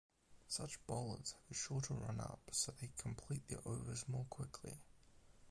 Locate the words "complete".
2.97-3.47